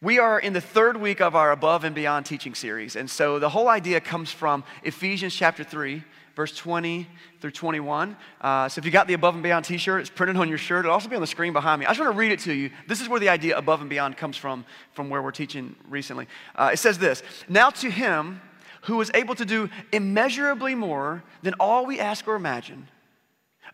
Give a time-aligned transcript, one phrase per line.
[0.00, 2.94] We are in the third week of our Above and Beyond teaching series.
[2.94, 6.04] And so the whole idea comes from Ephesians chapter 3,
[6.36, 7.08] verse 20
[7.40, 8.16] through 21.
[8.40, 10.56] Uh, so if you got the Above and Beyond t shirt, it's printed on your
[10.56, 10.84] shirt.
[10.84, 11.86] It'll also be on the screen behind me.
[11.86, 12.70] I just want to read it to you.
[12.86, 16.28] This is where the idea Above and Beyond comes from, from where we're teaching recently.
[16.54, 18.40] Uh, it says this Now to him
[18.82, 22.86] who is able to do immeasurably more than all we ask or imagine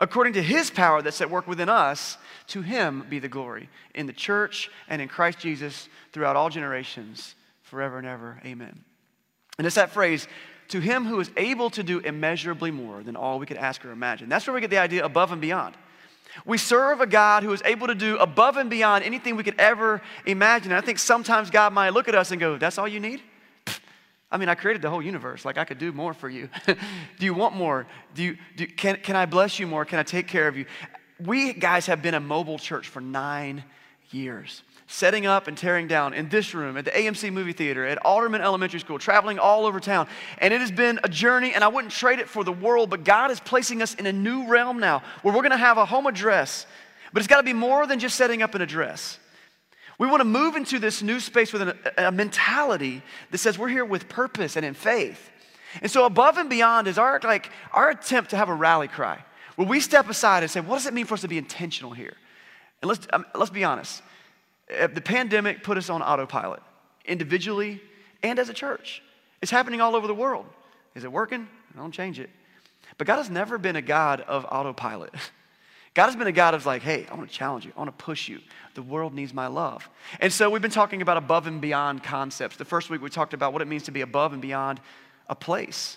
[0.00, 2.18] according to his power that's at work within us,
[2.48, 7.34] to him be the glory in the church and in Christ Jesus throughout all generations,
[7.62, 8.40] forever and ever.
[8.44, 8.84] Amen.
[9.58, 10.26] And it's that phrase,
[10.68, 13.92] to him who is able to do immeasurably more than all we could ask or
[13.92, 14.28] imagine.
[14.28, 15.76] That's where we get the idea above and beyond.
[16.44, 19.58] We serve a God who is able to do above and beyond anything we could
[19.58, 20.72] ever imagine.
[20.72, 23.22] And I think sometimes God might look at us and go, That's all you need?
[24.34, 25.44] I mean, I created the whole universe.
[25.44, 26.48] Like, I could do more for you.
[26.66, 26.76] do
[27.20, 27.86] you want more?
[28.16, 29.84] Do you, do, can, can I bless you more?
[29.84, 30.66] Can I take care of you?
[31.24, 33.62] We guys have been a mobile church for nine
[34.10, 38.04] years, setting up and tearing down in this room, at the AMC movie theater, at
[38.04, 40.08] Alderman Elementary School, traveling all over town.
[40.38, 43.04] And it has been a journey, and I wouldn't trade it for the world, but
[43.04, 46.08] God is placing us in a new realm now where we're gonna have a home
[46.08, 46.66] address.
[47.12, 49.20] But it's gotta be more than just setting up an address.
[49.98, 53.68] We want to move into this new space with an, a mentality that says we're
[53.68, 55.30] here with purpose and in faith.
[55.82, 59.24] And so above and beyond is our like our attempt to have a rally cry
[59.56, 61.92] where we step aside and say, what does it mean for us to be intentional
[61.92, 62.14] here?
[62.82, 64.02] And let's, um, let's be honest.
[64.68, 66.62] The pandemic put us on autopilot,
[67.04, 67.80] individually
[68.22, 69.02] and as a church.
[69.42, 70.46] It's happening all over the world.
[70.94, 71.46] Is it working?
[71.74, 72.30] I Don't change it.
[72.96, 75.14] But God has never been a God of autopilot.
[75.94, 77.72] God has been a God of like, hey, I want to challenge you.
[77.76, 78.40] I want to push you.
[78.74, 79.88] The world needs my love.
[80.18, 82.56] And so we've been talking about above and beyond concepts.
[82.56, 84.80] The first week we talked about what it means to be above and beyond
[85.28, 85.96] a place.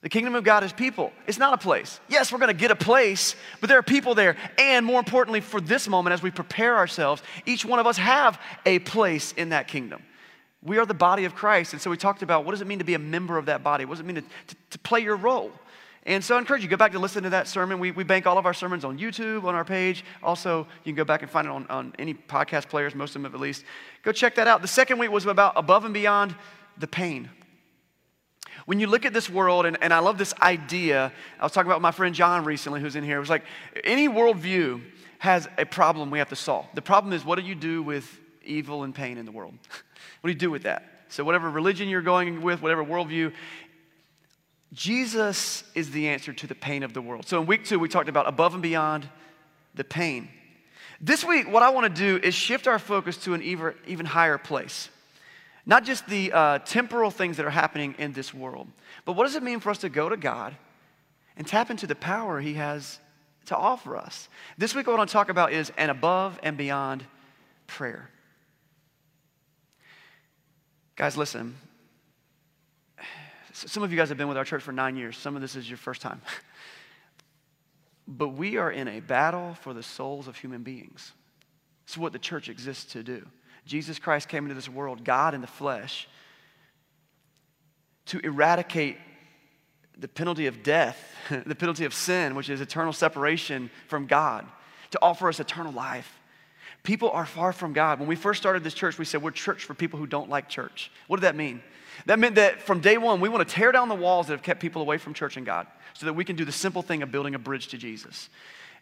[0.00, 1.12] The kingdom of God is people.
[1.26, 2.00] It's not a place.
[2.08, 4.36] Yes, we're going to get a place, but there are people there.
[4.58, 8.40] And more importantly, for this moment, as we prepare ourselves, each one of us have
[8.64, 10.02] a place in that kingdom.
[10.62, 11.74] We are the body of Christ.
[11.74, 13.62] And so we talked about what does it mean to be a member of that
[13.62, 13.84] body?
[13.84, 15.52] What does it mean to, to, to play your role?
[16.06, 17.78] And so I encourage you, go back to listen to that sermon.
[17.78, 20.04] We, we bank all of our sermons on YouTube, on our page.
[20.22, 23.22] Also, you can go back and find it on, on any podcast players, most of
[23.22, 23.64] them at least.
[24.02, 24.60] Go check that out.
[24.60, 26.34] The second week was about above and beyond
[26.76, 27.30] the pain.
[28.66, 31.70] When you look at this world, and, and I love this idea, I was talking
[31.70, 33.16] about my friend John recently who's in here.
[33.16, 33.44] It was like
[33.82, 34.82] any worldview
[35.18, 36.66] has a problem we have to solve.
[36.74, 39.54] The problem is what do you do with evil and pain in the world?
[40.20, 40.94] what do you do with that?
[41.08, 43.32] So, whatever religion you're going with, whatever worldview,
[44.74, 47.26] Jesus is the answer to the pain of the world.
[47.26, 49.08] So in week two, we talked about above and beyond
[49.74, 50.28] the pain.
[51.00, 54.04] This week, what I want to do is shift our focus to an even, even
[54.04, 54.88] higher place.
[55.64, 58.66] Not just the uh, temporal things that are happening in this world,
[59.04, 60.56] but what does it mean for us to go to God
[61.36, 62.98] and tap into the power He has
[63.46, 64.28] to offer us?
[64.58, 67.04] This week, what I want to talk about is an above and beyond
[67.66, 68.10] prayer.
[70.96, 71.56] Guys, listen,
[73.54, 75.16] some of you guys have been with our church for nine years.
[75.16, 76.20] Some of this is your first time.
[78.08, 81.12] but we are in a battle for the souls of human beings.
[81.84, 83.24] It's what the church exists to do.
[83.64, 86.08] Jesus Christ came into this world, God in the flesh,
[88.06, 88.98] to eradicate
[89.96, 90.98] the penalty of death,
[91.46, 94.46] the penalty of sin, which is eternal separation from God,
[94.90, 96.18] to offer us eternal life.
[96.82, 97.98] People are far from God.
[97.98, 100.48] When we first started this church, we said we're church for people who don't like
[100.48, 100.90] church.
[101.06, 101.62] What did that mean?
[102.06, 104.42] That meant that from day one, we want to tear down the walls that have
[104.42, 107.02] kept people away from church and God so that we can do the simple thing
[107.02, 108.28] of building a bridge to Jesus.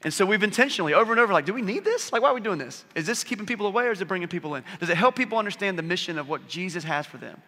[0.04, 2.12] And so we've intentionally, over and over, like, do we need this?
[2.12, 2.84] Like, why are we doing this?
[2.94, 4.64] Is this keeping people away or is it bringing people in?
[4.80, 7.40] Does it help people understand the mission of what Jesus has for them?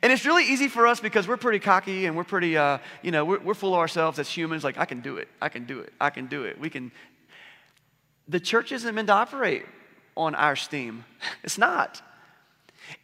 [0.00, 3.10] And it's really easy for us because we're pretty cocky and we're pretty, uh, you
[3.10, 4.64] know, we're, we're full of ourselves as humans.
[4.64, 5.28] Like, I can do it.
[5.40, 5.92] I can do it.
[6.00, 6.58] I can do it.
[6.58, 6.92] We can.
[8.28, 9.66] The church isn't meant to operate
[10.16, 11.04] on our steam.
[11.44, 12.02] It's not.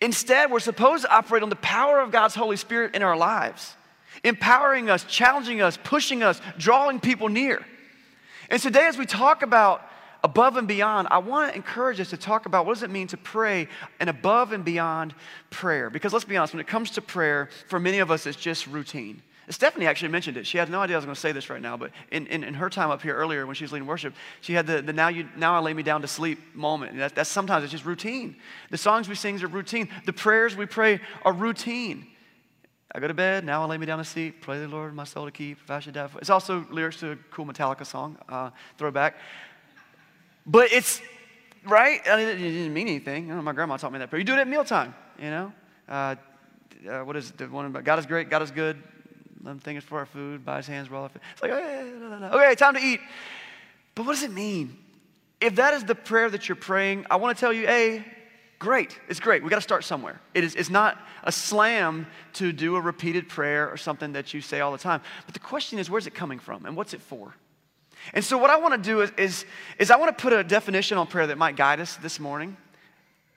[0.01, 3.75] Instead, we're supposed to operate on the power of God's Holy Spirit in our lives,
[4.25, 7.65] empowering us, challenging us, pushing us, drawing people near.
[8.51, 9.83] And today, as we talk about
[10.25, 13.06] above and beyond, I want to encourage us to talk about what does it mean
[13.09, 13.69] to pray
[14.00, 15.14] an above and beyond
[15.50, 15.91] prayer.
[15.91, 18.67] Because let's be honest, when it comes to prayer, for many of us, it's just
[18.67, 19.23] routine.
[19.50, 20.47] Stephanie actually mentioned it.
[20.47, 22.45] She had no idea I was going to say this right now, but in, in,
[22.45, 24.93] in, her time up here earlier when she was leading worship, she had the, the
[24.93, 26.99] now, you, now I lay me down to sleep moment.
[26.99, 28.37] That, that's sometimes it's just routine.
[28.71, 29.89] The songs we sing are routine.
[30.05, 32.06] The prayers we pray are routine.
[32.95, 35.05] I go to bed, now I lay me down to sleep, pray the Lord my
[35.05, 36.09] soul to keep, if I should die.
[36.17, 39.17] It's also lyrics to a cool Metallica song, uh, throwback.
[40.47, 41.03] But it's,
[41.67, 42.00] right?
[42.09, 43.29] I mean, it didn't mean anything.
[43.29, 44.21] Know, my grandma taught me that prayer.
[44.21, 45.53] You do it at mealtime, you know?
[45.87, 46.17] Uh,
[46.89, 47.39] uh, what is it?
[47.39, 48.83] The one about God is great, God is good,
[49.43, 51.17] let him think it's for our food, his hands, roll off.
[51.32, 52.26] It's like, okay, no, no, no.
[52.29, 53.00] okay, time to eat.
[53.94, 54.76] But what does it mean?
[55.40, 58.05] If that is the prayer that you're praying, I want to tell you, A,
[58.58, 58.99] great.
[59.08, 59.43] It's great.
[59.43, 60.20] We got to start somewhere.
[60.35, 64.40] It is, it's not a slam to do a repeated prayer or something that you
[64.40, 65.00] say all the time.
[65.26, 67.35] But the question is, where's it coming from and what's it for?
[68.14, 69.44] And so, what I want to do is, is,
[69.79, 72.56] is I want to put a definition on prayer that might guide us this morning.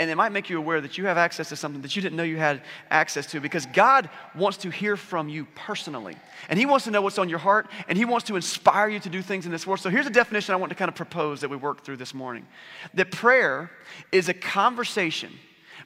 [0.02, 2.16] And it might make you aware that you have access to something that you didn't
[2.16, 6.16] know you had access to because God wants to hear from you personally.
[6.50, 9.00] And He wants to know what's on your heart and He wants to inspire you
[9.00, 9.80] to do things in this world.
[9.80, 12.16] So here's a definition I want to kind of propose that we work through this
[12.16, 12.48] morning
[12.96, 13.70] that prayer
[14.12, 15.32] is a conversation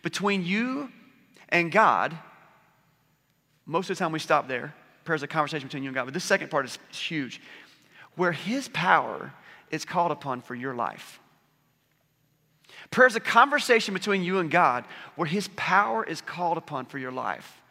[0.02, 0.90] between you
[1.50, 2.18] and God.
[3.66, 4.74] Most of the time we stop there.
[5.04, 6.06] Prayer is a conversation between you and God.
[6.06, 7.42] But this second part is huge
[8.16, 9.34] where His power
[9.72, 11.20] is called upon for your life.
[12.96, 14.86] Prayer is a conversation between you and God
[15.18, 17.62] where His power is called upon for your life.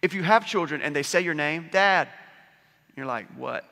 [0.00, 2.08] If you have children and they say your name, Dad,
[2.96, 3.66] you're like, what?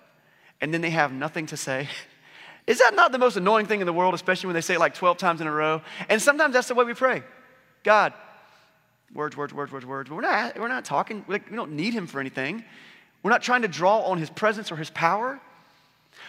[0.60, 1.88] And then they have nothing to say.
[2.66, 4.78] Is that not the most annoying thing in the world, especially when they say it
[4.78, 5.80] like 12 times in a row?
[6.10, 7.22] And sometimes that's the way we pray
[7.82, 8.12] God,
[9.14, 10.10] words, words, words, words, words.
[10.10, 12.62] But we're not, we're not talking, we don't need Him for anything.
[13.22, 15.40] We're not trying to draw on His presence or His power.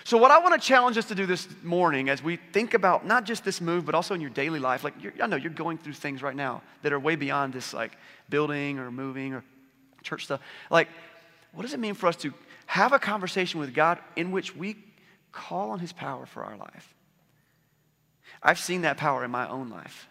[0.04, 3.06] So, what I want to challenge us to do this morning as we think about
[3.06, 5.78] not just this move, but also in your daily life, like I know you're going
[5.78, 7.98] through things right now that are way beyond this, like
[8.30, 9.44] building or moving or
[10.02, 10.42] church stuff.
[10.70, 10.88] Like,
[11.54, 12.34] what does it mean for us to
[12.66, 14.76] have a conversation with God in which we
[15.32, 16.94] call on His power for our life?
[18.42, 20.08] I've seen that power in my own life.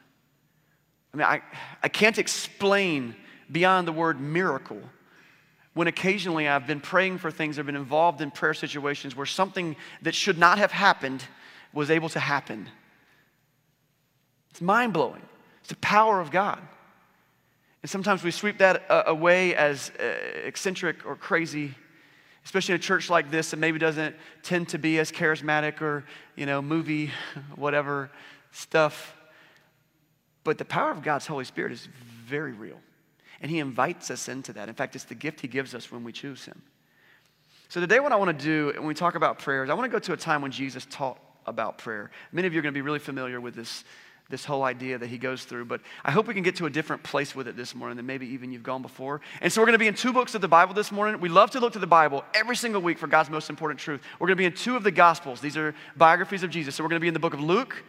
[1.12, 1.42] I mean, I,
[1.82, 3.16] I can't explain
[3.50, 4.80] beyond the word miracle
[5.74, 9.76] when occasionally I've been praying for things, I've been involved in prayer situations where something
[10.02, 11.24] that should not have happened
[11.72, 12.68] was able to happen.
[14.50, 15.22] It's mind blowing.
[15.60, 16.60] It's the power of God.
[17.82, 20.02] And sometimes we sweep that uh, away as uh,
[20.44, 21.74] eccentric or crazy,
[22.44, 26.04] especially in a church like this that maybe doesn't tend to be as charismatic or,
[26.36, 27.10] you know, movie,
[27.54, 28.10] whatever
[28.50, 29.14] stuff.
[30.42, 31.88] But the power of God's Holy Spirit is
[32.26, 32.80] very real.
[33.40, 34.68] And He invites us into that.
[34.68, 36.62] In fact, it's the gift He gives us when we choose Him.
[37.70, 39.92] So, today, what I want to do when we talk about prayers, I want to
[39.92, 42.10] go to a time when Jesus taught about prayer.
[42.32, 43.84] Many of you are going to be really familiar with this,
[44.28, 46.70] this whole idea that he goes through, but I hope we can get to a
[46.70, 49.20] different place with it this morning than maybe even you've gone before.
[49.40, 51.20] And so, we're going to be in two books of the Bible this morning.
[51.20, 54.00] We love to look to the Bible every single week for God's most important truth.
[54.18, 56.74] We're going to be in two of the Gospels, these are biographies of Jesus.
[56.74, 57.84] So, we're going to be in the book of Luke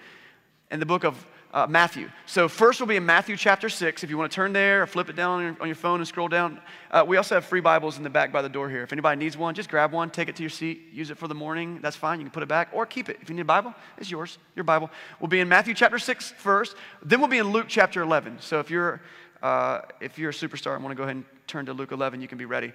[0.69, 2.09] and the book of uh, Matthew.
[2.25, 4.03] So, first we'll be in Matthew chapter 6.
[4.03, 5.99] If you want to turn there or flip it down on your, on your phone
[5.99, 6.61] and scroll down,
[6.91, 8.83] uh, we also have free Bibles in the back by the door here.
[8.83, 11.27] If anybody needs one, just grab one, take it to your seat, use it for
[11.27, 11.79] the morning.
[11.81, 12.19] That's fine.
[12.19, 13.17] You can put it back or keep it.
[13.21, 14.89] If you need a Bible, it's yours, your Bible.
[15.19, 18.37] We'll be in Matthew chapter 6 first, then we'll be in Luke chapter 11.
[18.39, 19.01] So, if you're,
[19.43, 22.21] uh, if you're a superstar and want to go ahead and turn to Luke 11,
[22.21, 22.71] you can be ready.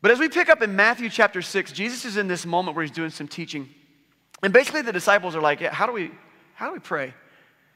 [0.00, 2.84] But as we pick up in Matthew chapter 6, Jesus is in this moment where
[2.84, 3.68] he's doing some teaching.
[4.44, 6.12] And basically, the disciples are like, yeah, how do we,
[6.54, 7.14] how do we pray?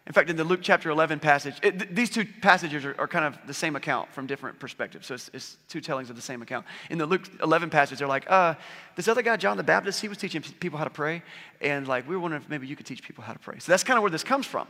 [0.05, 3.07] In fact, in the Luke chapter 11 passage, it, th- these two passages are, are,
[3.07, 5.07] kind of the same account from different perspectives.
[5.07, 6.67] So it's, it's, two tellings of the same account.
[6.91, 8.55] In the Luke 11 passage, they're like, uh,
[8.97, 11.23] this other guy, John the Baptist, he was teaching people how to pray.
[11.61, 13.61] And like, we were wondering if maybe you could teach people how to pray.
[13.61, 14.67] So that's kind of where this comes from.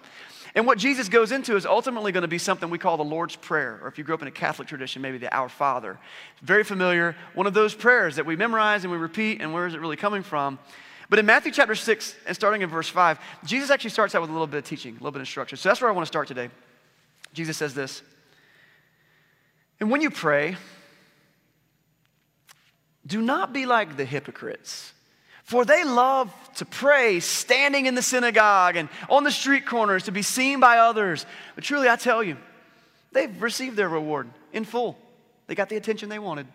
[0.55, 3.37] And what Jesus goes into is ultimately going to be something we call the Lord's
[3.37, 5.99] Prayer, or if you grew up in a Catholic tradition, maybe the Our Father.
[6.43, 9.73] Very familiar, one of those prayers that we memorize and we repeat, and where is
[9.73, 10.59] it really coming from?
[11.13, 14.31] But in Matthew chapter 6, and starting in verse 5, Jesus actually starts out with
[14.31, 15.59] a little bit of teaching, a little bit of instruction.
[15.59, 16.49] So that's where I want to start today.
[17.35, 18.03] Jesus says this
[19.79, 20.57] And when you pray,
[23.07, 24.95] do not be like the hypocrites.
[25.45, 30.13] For they love to pray standing in the synagogue and on the street corners to
[30.13, 31.27] be seen by others.
[31.55, 32.39] But truly, I tell you,
[33.13, 34.97] they've received their reward in full.
[35.47, 36.47] They got the attention they wanted,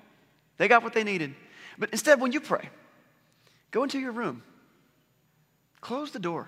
[0.57, 1.35] they got what they needed.
[1.77, 2.71] But instead, when you pray,
[3.71, 4.43] Go into your room,
[5.81, 6.47] close the door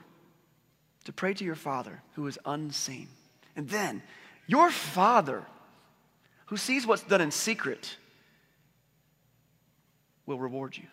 [1.06, 3.08] to pray to your Father who is unseen.
[3.56, 4.02] And then
[4.48, 5.44] your Father
[6.48, 7.96] who sees what's done in secret
[10.26, 10.86] will reward you.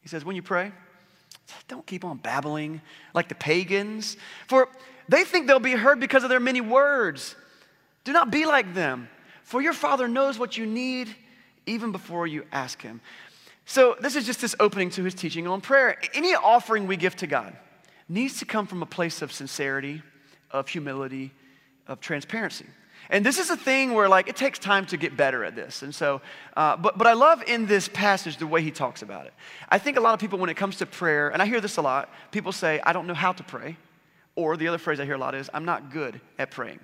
[0.00, 0.72] He says, when you pray,
[1.68, 2.80] don't keep on babbling
[3.14, 4.68] like the pagans, for
[5.08, 7.36] they think they'll be heard because of their many words.
[8.04, 9.08] Do not be like them,
[9.42, 11.14] for your Father knows what you need
[11.66, 13.00] even before you ask Him.
[13.68, 15.98] So, this is just this opening to his teaching on prayer.
[16.14, 17.54] Any offering we give to God
[18.08, 20.02] needs to come from a place of sincerity,
[20.52, 21.32] of humility,
[21.88, 22.66] of transparency.
[23.10, 25.82] And this is a thing where, like, it takes time to get better at this.
[25.82, 26.20] And so,
[26.56, 29.34] uh, but, but I love in this passage the way he talks about it.
[29.68, 31.76] I think a lot of people, when it comes to prayer, and I hear this
[31.76, 33.76] a lot, people say, I don't know how to pray.
[34.36, 36.78] Or the other phrase I hear a lot is, I'm not good at praying.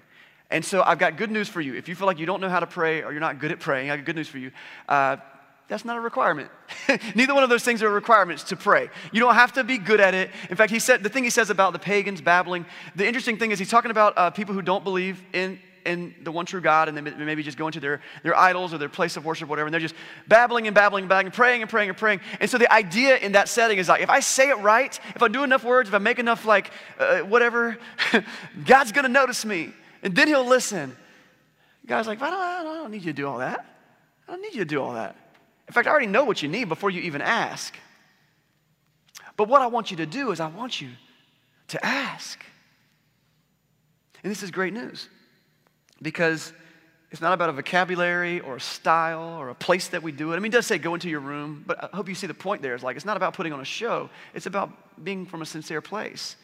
[0.50, 1.74] And so I've got good news for you.
[1.74, 3.60] If you feel like you don't know how to pray or you're not good at
[3.60, 4.50] praying, I got good news for you.
[4.88, 5.16] Uh,
[5.72, 6.50] that's not a requirement.
[7.14, 8.90] Neither one of those things are requirements to pray.
[9.10, 10.30] You don't have to be good at it.
[10.50, 12.66] In fact, he said the thing he says about the pagans babbling.
[12.94, 16.30] The interesting thing is he's talking about uh, people who don't believe in in the
[16.30, 19.16] one true God and then maybe just go into their, their idols or their place
[19.16, 19.94] of worship, whatever, and they're just
[20.28, 22.20] babbling and babbling and babbling, praying and praying and praying.
[22.38, 25.22] And so the idea in that setting is like, if I say it right, if
[25.22, 27.78] I do enough words, if I make enough, like, uh, whatever,
[28.64, 29.72] God's gonna notice me.
[30.04, 30.96] And then he'll listen.
[31.84, 33.66] God's like, I don't, I don't need you to do all that.
[34.28, 35.16] I don't need you to do all that.
[35.69, 37.76] In fact, I already know what you need before you even ask.
[39.37, 40.90] But what I want you to do is, I want you
[41.69, 42.45] to ask.
[44.23, 45.09] And this is great news
[46.00, 46.52] because
[47.11, 50.37] it's not about a vocabulary or a style or a place that we do it.
[50.37, 52.35] I mean, it does say go into your room, but I hope you see the
[52.35, 52.75] point there.
[52.75, 55.81] It's like it's not about putting on a show, it's about being from a sincere
[55.81, 56.37] place.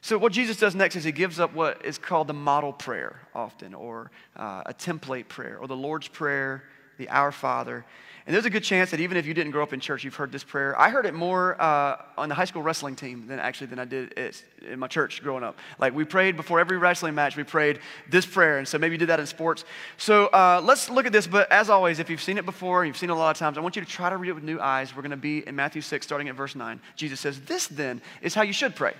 [0.00, 3.20] So, what Jesus does next is he gives up what is called the model prayer,
[3.34, 6.62] often, or uh, a template prayer, or the Lord's Prayer,
[6.98, 7.84] the Our Father.
[8.28, 10.14] And there's a good chance that even if you didn't grow up in church, you've
[10.14, 10.78] heard this prayer.
[10.78, 13.86] I heard it more uh, on the high school wrestling team than actually than I
[13.86, 14.34] did
[14.70, 15.56] in my church growing up.
[15.78, 17.78] Like we prayed before every wrestling match, we prayed
[18.10, 18.58] this prayer.
[18.58, 19.64] And so maybe you did that in sports.
[19.96, 21.26] So uh, let's look at this.
[21.26, 23.56] But as always, if you've seen it before, you've seen it a lot of times,
[23.56, 24.94] I want you to try to read it with new eyes.
[24.94, 26.80] We're going to be in Matthew 6, starting at verse 9.
[26.96, 28.92] Jesus says, This then is how you should pray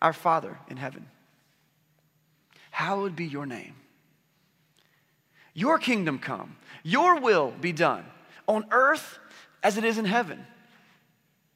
[0.00, 1.04] Our Father in heaven,
[2.70, 3.74] hallowed be your name.
[5.54, 8.04] Your kingdom come, your will be done
[8.46, 9.18] on earth
[9.62, 10.46] as it is in heaven.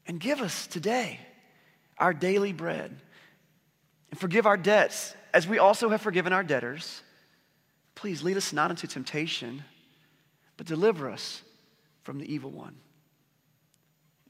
[0.06, 1.20] And give us today
[1.98, 2.96] our daily bread.
[4.10, 7.02] And forgive our debts as we also have forgiven our debtors.
[7.94, 9.64] Please lead us not into temptation,
[10.56, 11.42] but deliver us
[12.02, 12.76] from the evil one.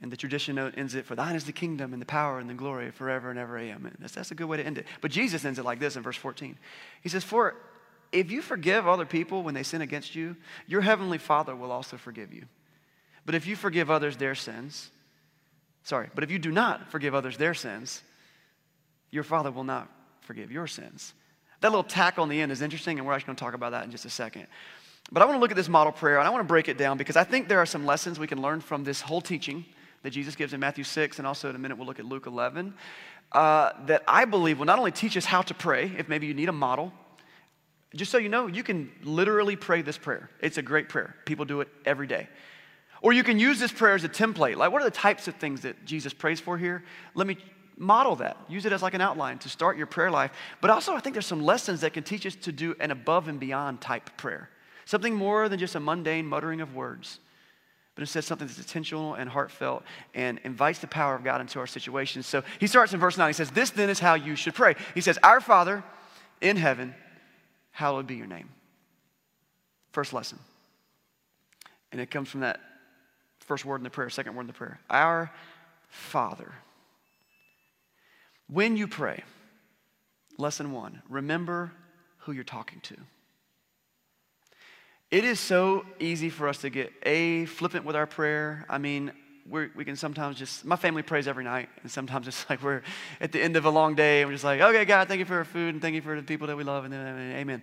[0.03, 2.49] And the tradition note ends it, for thine is the kingdom and the power and
[2.49, 3.59] the glory forever and ever.
[3.59, 3.97] Amen.
[3.99, 4.87] That's, that's a good way to end it.
[5.01, 6.59] But Jesus ends it like this in verse 14.
[7.03, 7.57] He says, For
[8.21, 11.97] if you forgive other people when they sin against you, your heavenly Father will also
[11.97, 12.47] forgive you.
[13.25, 14.91] But if you forgive others their sins,
[15.83, 18.03] sorry, but if you do not forgive others their sins,
[19.11, 21.13] your Father will not forgive your sins.
[21.61, 23.73] That little tack on the end is interesting, and we're actually going to talk about
[23.73, 24.47] that in just a second.
[25.13, 26.79] But I want to look at this model prayer, and I want to break it
[26.79, 29.65] down because I think there are some lessons we can learn from this whole teaching
[30.03, 32.27] that Jesus gives in Matthew 6, and also in a minute we'll look at Luke
[32.27, 32.75] 11,
[33.33, 36.35] uh, that I believe will not only teach us how to pray, if maybe you
[36.35, 36.93] need a model,
[37.95, 40.29] just so you know, you can literally pray this prayer.
[40.41, 41.15] It's a great prayer.
[41.25, 42.29] People do it every day.
[43.03, 44.57] Or you can use this prayer as a template.
[44.57, 46.83] Like, what are the types of things that Jesus prays for here?
[47.15, 47.39] Let me
[47.77, 48.37] model that.
[48.49, 50.33] Use it as like an outline to start your prayer life.
[50.61, 53.29] But also, I think there's some lessons that can teach us to do an above
[53.29, 54.49] and beyond type prayer.
[54.87, 57.19] Something more than just a mundane muttering of words,
[57.95, 59.83] but instead something that's intentional and heartfelt
[60.15, 62.27] and invites the power of God into our situations.
[62.27, 63.29] So he starts in verse 9.
[63.29, 64.77] He says, This then is how you should pray.
[64.95, 65.83] He says, Our Father
[66.41, 66.95] in heaven,
[67.77, 68.49] hallowed be your name.
[69.93, 70.39] First lesson.
[71.93, 72.59] And it comes from that
[73.41, 74.81] first word in the prayer, second word in the prayer.
[74.89, 75.31] Our
[75.89, 76.55] Father.
[78.49, 79.25] When you pray,
[80.39, 81.71] lesson one, remember
[82.21, 82.97] who you're talking to.
[85.11, 88.65] It is so easy for us to get a flippant with our prayer.
[88.71, 89.13] I mean,
[89.49, 92.83] we can sometimes just, my family prays every night, and sometimes it's like we're
[93.21, 95.25] at the end of a long day, and we're just like, okay, God, thank you
[95.25, 97.63] for our food, and thank you for the people that we love, and then amen.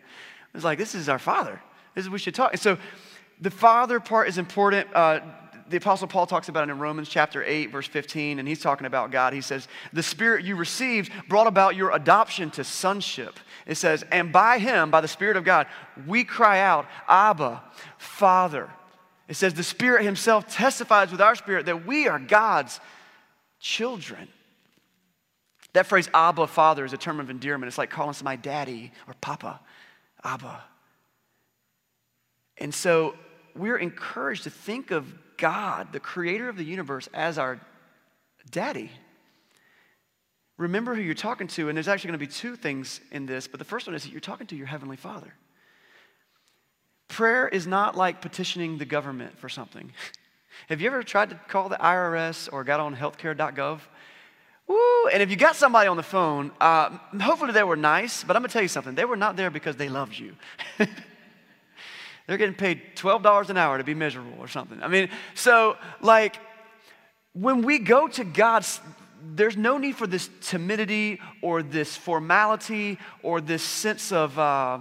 [0.54, 1.62] It's like, this is our Father.
[1.96, 2.56] This is what we should talk.
[2.58, 2.78] So
[3.42, 4.88] the Father part is important.
[4.94, 5.20] Uh,
[5.70, 8.86] the Apostle Paul talks about it in Romans chapter 8, verse 15, and he's talking
[8.86, 9.34] about God.
[9.34, 13.40] He says, The Spirit you received brought about your adoption to sonship.
[13.66, 15.68] It says, And by Him, by the Spirit of God,
[16.06, 17.64] we cry out, Abba,
[17.98, 18.70] Father.
[19.34, 22.80] It says, the Spirit Himself testifies with our spirit that we are God's
[23.60, 24.28] children.
[25.74, 27.68] That phrase, Abba, Father, is a term of endearment.
[27.68, 29.60] It's like calling somebody daddy or papa,
[30.24, 30.64] Abba.
[32.60, 33.16] And so
[33.56, 37.60] we're encouraged to think of God, the creator of the universe, as our
[38.52, 38.92] daddy.
[40.60, 43.48] Remember who you're talking to, and there's actually going to be two things in this,
[43.48, 45.34] but the first one is that you're talking to your heavenly Father.
[47.14, 49.92] Prayer is not like petitioning the government for something.
[50.70, 53.82] Have you ever tried to call the IRS or got on healthcare.gov?
[54.66, 55.08] Woo!
[55.14, 56.90] And if you got somebody on the phone, uh,
[57.22, 58.96] hopefully they were nice, but I'm gonna tell you something.
[58.96, 60.36] They were not there because they loved you.
[62.26, 64.82] They're getting paid $12 an hour to be miserable or something.
[64.82, 66.38] I mean, so like
[67.34, 68.66] when we go to God,
[69.22, 74.40] there's no need for this timidity or this formality or this sense of.
[74.40, 74.80] Uh,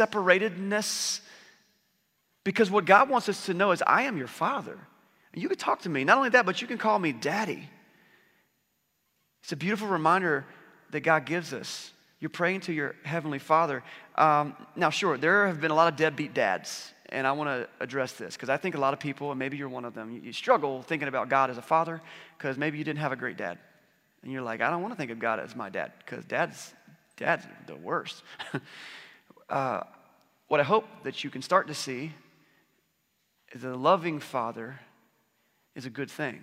[0.00, 1.20] separatedness.
[2.44, 4.78] Because what God wants us to know is, I am your father.
[5.32, 6.04] And you can talk to me.
[6.04, 7.68] Not only that, but you can call me daddy.
[9.42, 10.44] It's a beautiful reminder
[10.90, 13.82] that God gives us You're praying to your Heavenly Father.
[14.16, 17.68] Um, now, sure, there have been a lot of deadbeat dads, and I want to
[17.82, 20.10] address this because I think a lot of people, and maybe you're one of them,
[20.10, 22.02] you, you struggle thinking about God as a father
[22.36, 23.58] because maybe you didn't have a great dad.
[24.22, 26.74] And you're like, I don't want to think of God as my dad because dad's,
[27.16, 28.22] dad's the worst.
[29.50, 32.12] what I hope that you can start to see
[33.52, 34.80] is that a loving father
[35.74, 36.40] is a good thing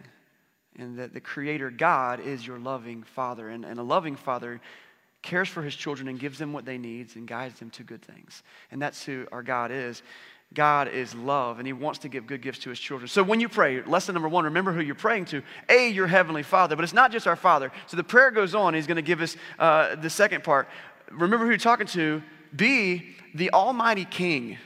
[0.77, 3.49] and that the creator God is your loving father.
[3.49, 4.61] And, and a loving father
[5.21, 8.01] cares for his children and gives them what they need and guides them to good
[8.01, 8.43] things.
[8.71, 10.03] And that's who our God is.
[10.53, 13.09] God is love, and He wants to give good gifts to His children.
[13.09, 15.43] So when you pray, lesson number one, remember who you're praying to.
[15.67, 17.69] A, your Heavenly Father, but it's not just our Father.
[17.87, 18.73] So the prayer goes on.
[18.73, 20.69] He's going to give us uh, the second part.
[21.11, 22.23] Remember who you're talking to.
[22.55, 24.57] B, the Almighty King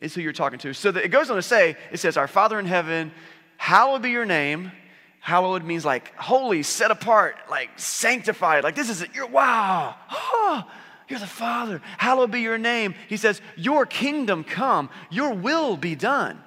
[0.00, 0.72] is who you're talking to.
[0.72, 3.12] So it goes on to say, it says, Our Father in heaven,
[3.56, 4.72] hallowed be your name.
[5.20, 8.64] Hallowed means like holy, set apart, like sanctified.
[8.64, 9.10] Like this is it.
[9.14, 9.94] You're wow.
[10.10, 10.64] Oh,
[11.08, 11.82] you're the Father.
[11.98, 12.94] Hallowed be your name.
[13.08, 16.40] He says, Your kingdom come, your will be done.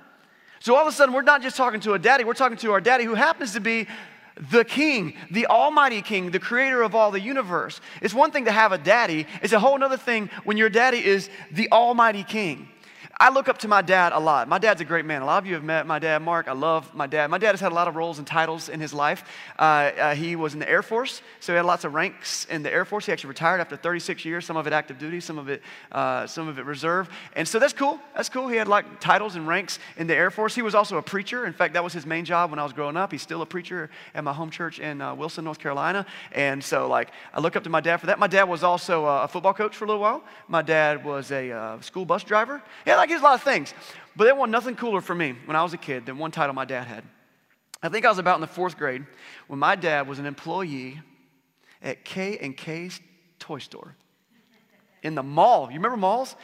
[0.60, 2.72] So all of a sudden, we're not just talking to a daddy, we're talking to
[2.72, 3.88] our daddy who happens to be
[4.52, 7.82] the king, the almighty king, the creator of all the universe.
[8.02, 11.04] It's one thing to have a daddy, it's a whole other thing when your daddy
[11.04, 12.70] is the almighty king.
[13.22, 14.48] I look up to my dad a lot.
[14.48, 15.22] My dad's a great man.
[15.22, 16.48] A lot of you have met my dad, Mark.
[16.48, 17.30] I love my dad.
[17.30, 19.24] My dad has had a lot of roles and titles in his life.
[19.60, 22.64] Uh, uh, he was in the Air Force, so he had lots of ranks in
[22.64, 23.06] the Air Force.
[23.06, 25.62] He actually retired after 36 years, some of it active duty, some of it,
[25.92, 27.12] uh, some of it reserve.
[27.36, 28.00] And so that's cool.
[28.16, 28.48] That's cool.
[28.48, 30.56] He had like titles and ranks in the Air Force.
[30.56, 31.46] He was also a preacher.
[31.46, 33.12] In fact, that was his main job when I was growing up.
[33.12, 36.08] He's still a preacher at my home church in uh, Wilson, North Carolina.
[36.32, 38.18] And so, like, I look up to my dad for that.
[38.18, 40.24] My dad was also a football coach for a little while.
[40.48, 42.64] My dad was a uh, school bus driver.
[42.84, 43.74] Yeah, like, he's a lot of things.
[44.16, 46.54] But there was nothing cooler for me when I was a kid than one title
[46.54, 47.04] my dad had.
[47.84, 49.06] I think I was about in the fourth grade
[49.48, 51.00] when my dad was an employee
[51.82, 53.00] at K and K's
[53.40, 53.96] toy store
[55.04, 55.68] in the mall.
[55.70, 56.36] You remember malls?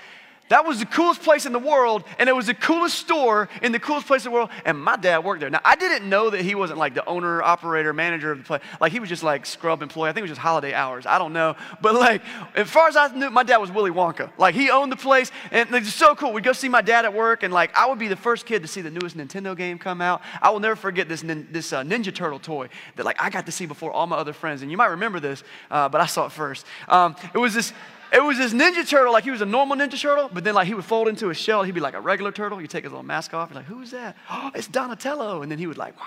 [0.49, 3.73] That was the coolest place in the world, and it was the coolest store in
[3.73, 5.49] the coolest place in the world, and my dad worked there.
[5.49, 8.61] Now, I didn't know that he wasn't like the owner, operator, manager of the place.
[8.79, 10.09] Like, he was just like scrub employee.
[10.09, 11.05] I think it was just holiday hours.
[11.05, 11.55] I don't know.
[11.81, 12.21] But, like,
[12.55, 14.31] as far as I knew, my dad was Willy Wonka.
[14.37, 16.31] Like, he owned the place, and it was so cool.
[16.31, 18.61] We'd go see my dad at work, and, like, I would be the first kid
[18.61, 20.21] to see the newest Nintendo game come out.
[20.41, 23.51] I will never forget this, this uh, Ninja Turtle toy that, like, I got to
[23.51, 24.61] see before all my other friends.
[24.61, 26.65] And you might remember this, uh, but I saw it first.
[26.87, 27.73] Um, it was this
[28.11, 30.67] it was this Ninja Turtle, like he was a normal Ninja Turtle, but then like
[30.67, 31.63] he would fold into a shell.
[31.63, 32.61] He'd be like a regular turtle.
[32.61, 33.49] You take his little mask off.
[33.49, 34.15] You're like, who's that?
[34.29, 35.41] Oh, it's Donatello.
[35.41, 36.05] And then he would like, wow,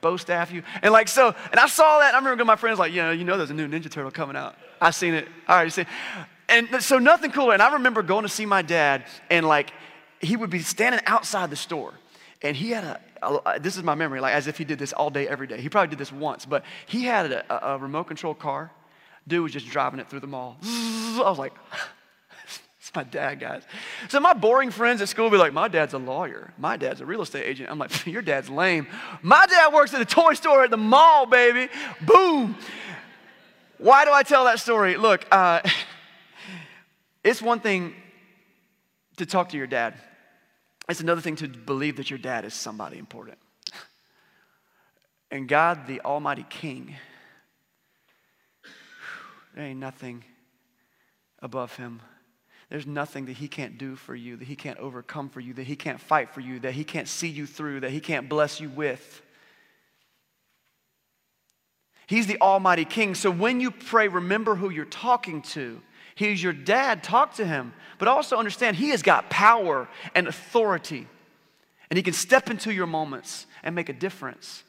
[0.00, 0.62] bow staff you.
[0.82, 2.14] And like so, and I saw that.
[2.14, 4.56] I remember my friends like, yeah, you know, there's a new Ninja Turtle coming out.
[4.80, 5.26] I seen it.
[5.48, 5.86] All right, you see.
[6.48, 7.52] And so nothing cooler.
[7.52, 9.72] And I remember going to see my dad, and like
[10.20, 11.94] he would be standing outside the store,
[12.42, 14.92] and he had a, a this is my memory, like as if he did this
[14.92, 15.60] all day, every day.
[15.60, 18.70] He probably did this once, but he had a, a remote control car
[19.30, 20.56] Dude was just driving it through the mall.
[21.18, 21.54] I was like,
[22.80, 23.62] it's my dad, guys.
[24.08, 26.52] So my boring friends at school be like, my dad's a lawyer.
[26.58, 27.70] My dad's a real estate agent.
[27.70, 28.86] I'm like, your dad's lame.
[29.22, 31.70] My dad works at a toy store at the mall, baby.
[32.00, 32.56] Boom.
[33.78, 34.96] Why do I tell that story?
[34.96, 35.60] Look, uh,
[37.24, 37.94] it's one thing
[39.16, 39.94] to talk to your dad.
[40.88, 43.38] It's another thing to believe that your dad is somebody important.
[45.30, 46.96] And God, the Almighty King,
[49.54, 50.24] there ain't nothing
[51.42, 52.00] above him.
[52.68, 55.66] There's nothing that he can't do for you, that he can't overcome for you, that
[55.66, 58.60] he can't fight for you, that he can't see you through, that he can't bless
[58.60, 59.22] you with.
[62.06, 63.14] He's the Almighty King.
[63.14, 65.80] So when you pray, remember who you're talking to.
[66.14, 67.72] He's your dad, talk to him.
[67.98, 71.06] But also understand he has got power and authority.
[71.88, 74.62] And he can step into your moments and make a difference.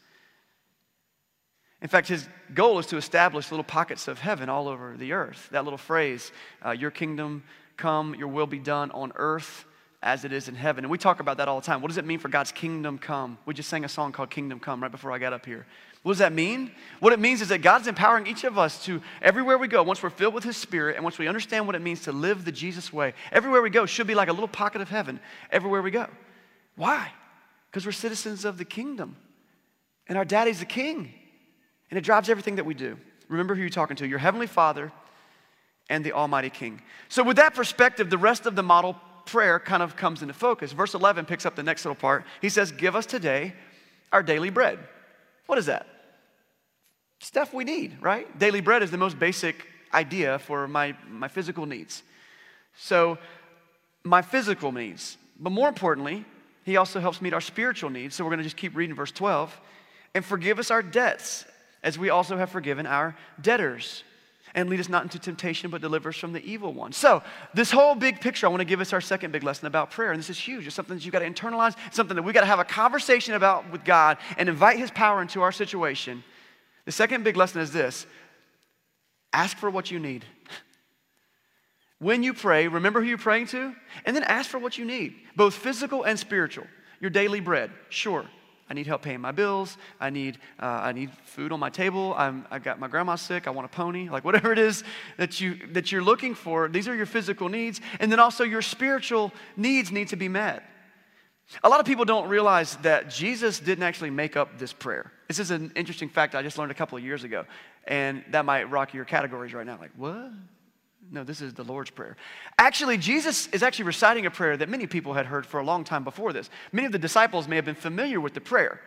[1.81, 5.49] In fact, his goal is to establish little pockets of heaven all over the earth.
[5.51, 6.31] That little phrase,
[6.63, 7.43] uh, your kingdom
[7.75, 9.65] come, your will be done on earth
[10.03, 10.83] as it is in heaven.
[10.83, 11.81] And we talk about that all the time.
[11.81, 13.37] What does it mean for God's kingdom come?
[13.45, 15.65] We just sang a song called Kingdom Come right before I got up here.
[16.03, 16.71] What does that mean?
[16.99, 20.01] What it means is that God's empowering each of us to, everywhere we go, once
[20.01, 22.51] we're filled with His Spirit and once we understand what it means to live the
[22.51, 25.19] Jesus way, everywhere we go should be like a little pocket of heaven
[25.51, 26.07] everywhere we go.
[26.75, 27.11] Why?
[27.69, 29.15] Because we're citizens of the kingdom.
[30.07, 31.13] And our daddy's the king.
[31.91, 32.97] And it drives everything that we do.
[33.27, 34.91] Remember who you're talking to your Heavenly Father
[35.89, 36.81] and the Almighty King.
[37.09, 40.71] So, with that perspective, the rest of the model prayer kind of comes into focus.
[40.71, 42.25] Verse 11 picks up the next little part.
[42.41, 43.53] He says, Give us today
[44.11, 44.79] our daily bread.
[45.45, 45.85] What is that?
[47.19, 48.39] Stuff we need, right?
[48.39, 52.03] Daily bread is the most basic idea for my, my physical needs.
[52.75, 53.17] So,
[54.03, 55.17] my physical needs.
[55.39, 56.25] But more importantly,
[56.63, 58.15] he also helps meet our spiritual needs.
[58.15, 59.59] So, we're going to just keep reading verse 12.
[60.13, 61.45] And forgive us our debts
[61.83, 64.03] as we also have forgiven our debtors.
[64.53, 66.91] and lead us not into temptation, but deliver us from the evil one.
[66.91, 69.91] So, this whole big picture, I want to give us our second big lesson about
[69.91, 70.11] prayer.
[70.11, 70.67] And this is huge.
[70.67, 73.33] It's something that you've got to internalize, something that we've got to have a conversation
[73.33, 76.21] about with God and invite His power into our situation.
[76.83, 78.05] The second big lesson is this
[79.31, 80.25] ask for what you need.
[81.99, 85.15] When you pray, remember who you're praying to, and then ask for what you need,
[85.35, 86.65] both physical and spiritual.
[86.99, 88.25] Your daily bread, sure.
[88.71, 89.75] I need help paying my bills.
[89.99, 92.13] I need, uh, I need food on my table.
[92.15, 93.45] I'm, I got my grandma sick.
[93.45, 94.07] I want a pony.
[94.07, 94.85] Like whatever it is
[95.17, 97.81] that, you, that you're looking for, these are your physical needs.
[97.99, 100.63] And then also your spiritual needs need to be met.
[101.65, 105.11] A lot of people don't realize that Jesus didn't actually make up this prayer.
[105.27, 107.43] This is an interesting fact I just learned a couple of years ago.
[107.85, 109.79] And that might rock your categories right now.
[109.81, 110.31] Like, what?
[111.09, 112.15] No, this is the Lord's Prayer.
[112.57, 115.83] Actually, Jesus is actually reciting a prayer that many people had heard for a long
[115.83, 116.49] time before this.
[116.71, 118.79] Many of the disciples may have been familiar with the prayer,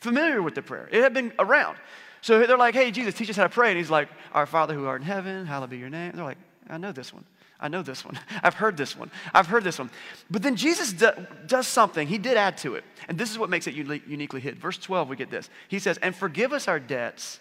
[0.00, 0.88] familiar with the prayer.
[0.92, 1.78] It had been around.
[2.20, 3.70] So they're like, hey, Jesus, teach us how to pray.
[3.70, 6.12] And he's like, Our Father who art in heaven, hallowed be your name.
[6.14, 7.24] They're like, I know this one.
[7.60, 8.18] I know this one.
[8.42, 9.10] I've heard this one.
[9.32, 9.90] I've heard this one.
[10.30, 11.10] But then Jesus do,
[11.46, 12.06] does something.
[12.06, 12.84] He did add to it.
[13.08, 14.58] And this is what makes it uniquely hid.
[14.58, 15.50] Verse 12, we get this.
[15.68, 17.40] He says, And forgive us our debts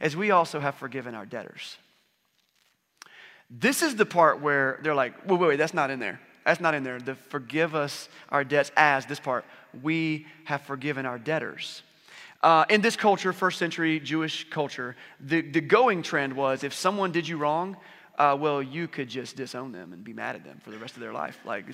[0.00, 1.76] as we also have forgiven our debtors.
[3.50, 6.20] This is the part where they're like, wait, wait, wait, that's not in there.
[6.44, 6.98] That's not in there.
[6.98, 9.44] The forgive us our debts as, this part,
[9.82, 11.82] we have forgiven our debtors.
[12.42, 17.12] Uh, in this culture, first century Jewish culture, the, the going trend was if someone
[17.12, 17.76] did you wrong,
[18.18, 20.94] uh, well, you could just disown them and be mad at them for the rest
[20.94, 21.38] of their life.
[21.44, 21.64] Like,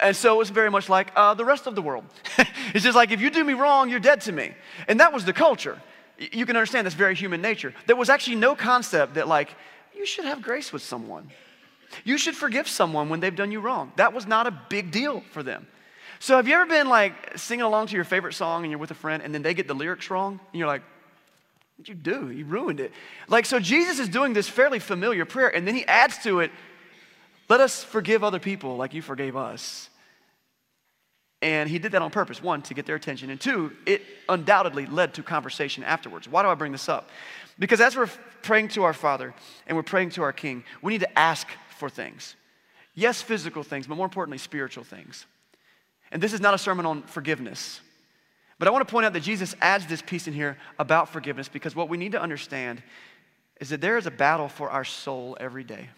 [0.00, 2.04] and so it's very much like uh, the rest of the world.
[2.74, 4.52] it's just like if you do me wrong, you're dead to me.
[4.88, 5.80] And that was the culture.
[6.18, 7.74] You can understand that's very human nature.
[7.86, 9.54] There was actually no concept that like
[10.00, 11.30] you should have grace with someone.
[12.04, 13.92] You should forgive someone when they've done you wrong.
[13.96, 15.66] That was not a big deal for them.
[16.20, 18.90] So, have you ever been like singing along to your favorite song and you're with
[18.90, 20.82] a friend and then they get the lyrics wrong and you're like,
[21.76, 22.30] What'd you do?
[22.30, 22.92] You ruined it.
[23.28, 26.50] Like, so Jesus is doing this fairly familiar prayer and then he adds to it,
[27.50, 29.89] Let us forgive other people like you forgave us.
[31.42, 32.42] And he did that on purpose.
[32.42, 33.30] One, to get their attention.
[33.30, 36.28] And two, it undoubtedly led to conversation afterwards.
[36.28, 37.08] Why do I bring this up?
[37.58, 38.10] Because as we're
[38.42, 39.34] praying to our Father
[39.66, 41.46] and we're praying to our King, we need to ask
[41.78, 42.36] for things.
[42.94, 45.24] Yes, physical things, but more importantly, spiritual things.
[46.12, 47.80] And this is not a sermon on forgiveness.
[48.58, 51.48] But I want to point out that Jesus adds this piece in here about forgiveness
[51.48, 52.82] because what we need to understand
[53.60, 55.88] is that there is a battle for our soul every day.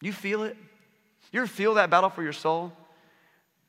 [0.00, 0.56] You feel it?
[1.30, 2.72] You ever feel that battle for your soul?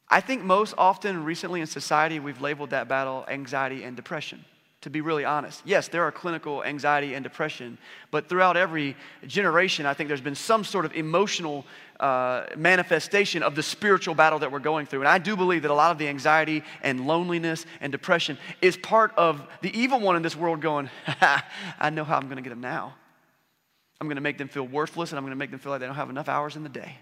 [0.10, 4.46] I think most often recently in society, we've labeled that battle anxiety and depression
[4.84, 5.62] to be really honest.
[5.63, 7.78] Yes, there are clinical anxiety and depression,
[8.12, 11.66] but throughout every generation, I think there's been some sort of emotional
[12.02, 15.00] uh, manifestation of the spiritual battle that we're going through.
[15.00, 18.76] And I do believe that a lot of the anxiety and loneliness and depression is
[18.76, 20.89] part of the evil one in this world going,
[21.80, 22.94] I know how I'm going to get them now.
[24.02, 25.80] I'm going to make them feel worthless and I'm going to make them feel like
[25.80, 26.98] they don't have enough hours in the day.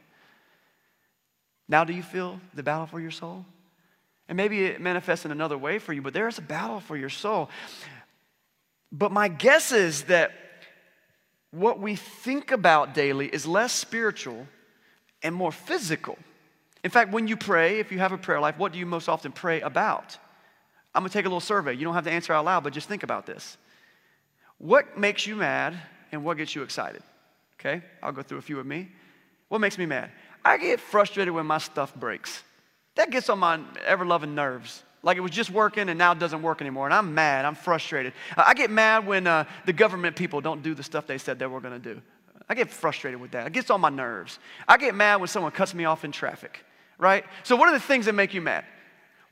[1.71, 3.45] Now, do you feel the battle for your soul?
[4.27, 6.97] And maybe it manifests in another way for you, but there is a battle for
[6.97, 7.49] your soul.
[8.91, 10.33] But my guess is that
[11.51, 14.47] what we think about daily is less spiritual
[15.23, 16.17] and more physical.
[16.83, 19.07] In fact, when you pray, if you have a prayer life, what do you most
[19.07, 20.17] often pray about?
[20.93, 21.73] I'm gonna take a little survey.
[21.73, 23.57] You don't have to answer out loud, but just think about this.
[24.57, 25.79] What makes you mad
[26.11, 27.01] and what gets you excited?
[27.57, 28.89] Okay, I'll go through a few of me.
[29.47, 30.11] What makes me mad?
[30.43, 32.43] I get frustrated when my stuff breaks.
[32.95, 34.83] That gets on my ever loving nerves.
[35.03, 36.85] Like it was just working and now it doesn't work anymore.
[36.85, 37.45] And I'm mad.
[37.45, 38.13] I'm frustrated.
[38.37, 41.47] I get mad when uh, the government people don't do the stuff they said they
[41.47, 42.01] were going to do.
[42.49, 43.47] I get frustrated with that.
[43.47, 44.37] It gets on my nerves.
[44.67, 46.65] I get mad when someone cuts me off in traffic,
[46.97, 47.23] right?
[47.43, 48.65] So, what are the things that make you mad?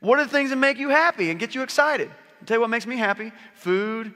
[0.00, 2.08] What are the things that make you happy and get you excited?
[2.08, 4.14] I'll tell you what makes me happy food,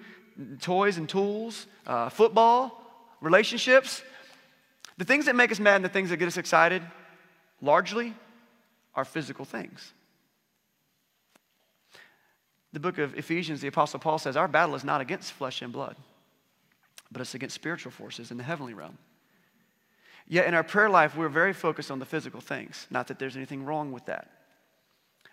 [0.61, 2.80] toys and tools, uh, football,
[3.20, 4.02] relationships.
[4.96, 6.83] The things that make us mad and the things that get us excited
[7.61, 8.14] largely
[8.94, 9.92] are physical things.
[12.72, 15.72] The book of Ephesians, the Apostle Paul says, Our battle is not against flesh and
[15.72, 15.96] blood,
[17.11, 18.98] but it's against spiritual forces in the heavenly realm.
[20.26, 22.87] Yet in our prayer life, we're very focused on the physical things.
[22.90, 24.30] Not that there's anything wrong with that.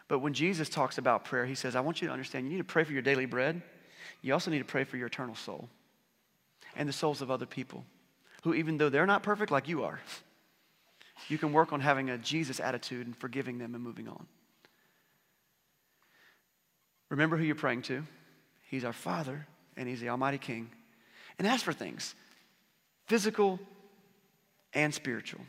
[0.08, 2.58] But when Jesus talks about prayer, he says, I want you to understand you need
[2.58, 3.62] to pray for your daily bread.
[4.22, 5.70] You also need to pray for your eternal soul
[6.76, 7.86] and the souls of other people
[8.42, 10.00] who, even though they're not perfect like you are,
[11.28, 14.26] you can work on having a Jesus attitude and forgiving them and moving on.
[17.10, 18.04] Remember who you're praying to.
[18.70, 20.70] He's our Father, and He's the Almighty King.
[21.38, 22.16] And ask for things
[23.08, 23.60] physical
[24.74, 25.42] and spiritual.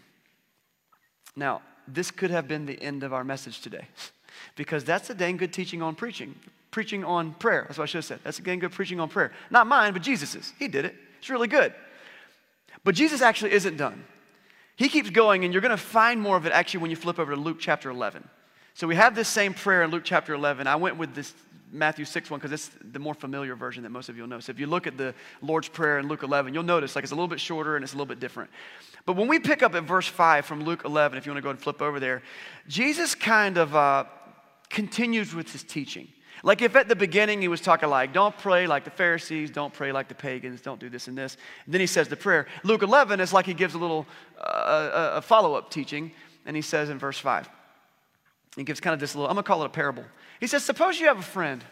[1.37, 3.87] Now, this could have been the end of our message today
[4.57, 6.35] because that's a dang good teaching on preaching.
[6.71, 7.65] Preaching on prayer.
[7.69, 8.21] That's what I should have said.
[8.25, 9.33] That's a dang good preaching on prayer.
[9.51, 10.53] Not mine, but Jesus's.
[10.59, 10.95] He did it.
[11.19, 11.75] It's really good.
[12.85, 14.05] But Jesus actually isn't done.
[14.77, 17.19] He keeps going, and you're going to find more of it actually when you flip
[17.19, 18.29] over to Luke chapter 11.
[18.75, 20.67] So we have this same prayer in Luke chapter 11.
[20.67, 21.35] I went with this
[21.71, 24.41] Matthew 6 one because it's the more familiar version that most of you will know.
[24.41, 27.13] So if you look at the Lord's Prayer in Luke 11, you'll notice like it's
[27.13, 28.51] a little bit shorter and it's a little bit different.
[29.07, 31.43] But when we pick up at verse 5 from Luke 11, if you want to
[31.43, 32.23] go and flip over there,
[32.69, 34.05] Jesus kind of uh,
[34.69, 36.09] continues with his teaching.
[36.43, 39.73] Like if at the beginning he was talking like, don't pray like the Pharisees, don't
[39.73, 41.37] pray like the pagans, don't do this and this.
[41.65, 42.47] And then he says the prayer.
[42.65, 44.07] Luke 11 is like he gives a little
[44.39, 46.11] uh, a follow up teaching,
[46.45, 47.49] and he says in verse 5,
[48.57, 50.05] he gives kind of this little, I'm gonna call it a parable.
[50.41, 51.65] He says, Suppose you have a friend,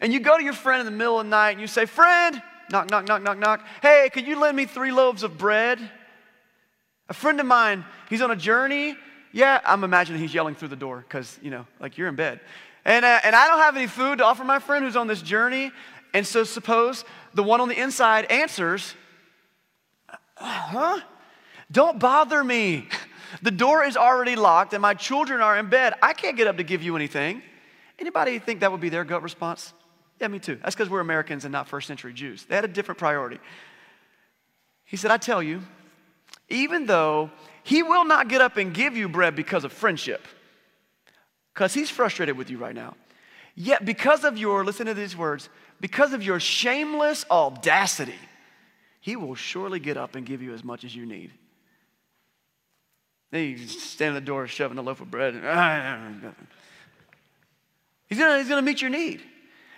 [0.00, 1.84] and you go to your friend in the middle of the night and you say,
[1.84, 3.66] Friend, knock, knock, knock, knock, knock.
[3.82, 5.78] Hey, could you lend me three loaves of bread?
[7.08, 8.96] A friend of mine, he's on a journey.
[9.32, 12.40] Yeah, I'm imagining he's yelling through the door because, you know, like you're in bed.
[12.84, 15.22] And, uh, and I don't have any food to offer my friend who's on this
[15.22, 15.70] journey.
[16.14, 18.94] And so suppose the one on the inside answers,
[20.36, 21.00] Huh?
[21.70, 22.88] Don't bother me.
[23.42, 25.94] The door is already locked and my children are in bed.
[26.02, 27.42] I can't get up to give you anything.
[27.98, 29.72] Anybody think that would be their gut response?
[30.18, 30.56] Yeah, me too.
[30.56, 32.44] That's because we're Americans and not first century Jews.
[32.44, 33.38] They had a different priority.
[34.84, 35.62] He said, I tell you,
[36.48, 37.30] even though
[37.62, 40.26] he will not get up and give you bread because of friendship,
[41.60, 42.94] because he's frustrated with you right now,
[43.54, 48.14] yet because of your, listen to these words, because of your shameless audacity,
[49.02, 51.32] he will surely get up and give you as much as you need.
[53.30, 55.34] Then you stand at the door shoving a loaf of bread.
[58.08, 59.20] He's gonna, he's gonna meet your need.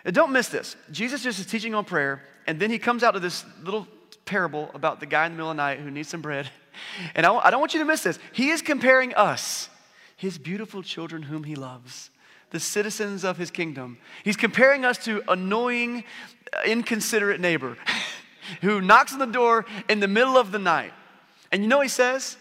[0.05, 0.77] And don't miss this.
[0.93, 3.89] Jesus just is teaching on prayer, and then he comes out to this little
[4.25, 6.49] parable about the guy in the middle of the night who needs some bread.
[7.15, 8.19] And I, I don't want you to miss this.
[8.33, 9.69] He is comparing us,
[10.23, 12.11] his beautiful children whom he loves,
[12.51, 13.99] the citizens of his kingdom.
[14.23, 16.05] He's comparing us to annoying,
[16.53, 17.77] uh, inconsiderate neighbor
[18.61, 20.93] who knocks on the door in the middle of the night.
[21.51, 22.37] And you know he says?